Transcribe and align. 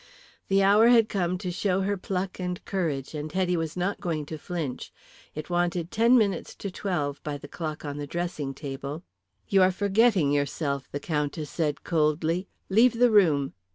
The 0.47 0.63
hour 0.63 0.87
had 0.87 1.09
come 1.09 1.37
to 1.37 1.51
show 1.51 1.81
her 1.81 1.95
pluck 1.95 2.39
and 2.39 2.65
courage, 2.65 3.13
and 3.13 3.31
Hetty 3.31 3.55
was 3.55 3.77
not 3.77 4.01
going 4.01 4.25
to 4.25 4.37
flinch. 4.39 4.91
It 5.35 5.47
wanted 5.51 5.91
ten 5.91 6.17
minutes 6.17 6.55
to 6.55 6.71
twelve 6.71 7.21
by 7.21 7.37
the 7.37 7.47
clock 7.47 7.85
on 7.85 7.97
the 7.97 8.07
dressing 8.07 8.55
table. 8.55 9.03
"You 9.47 9.61
are 9.61 9.71
forgetting 9.71 10.31
yourself," 10.31 10.89
the 10.91 10.99
Countess 10.99 11.51
said 11.51 11.83
coldly. 11.83 12.47
"Leave 12.67 12.97
the 12.97 13.11
room." 13.11 13.53